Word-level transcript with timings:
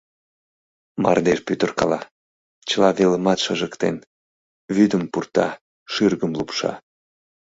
Мардеж 1.03 1.39
пӱтыркала, 1.47 1.99
чыла 2.69 2.89
велымат 2.97 3.39
шыжыктен, 3.45 3.95
вӱдым 4.75 5.03
пурта, 5.11 5.49
шӱргым 5.93 6.31
лупша. 6.39 6.73